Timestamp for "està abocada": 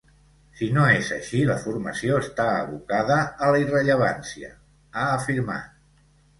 2.23-3.21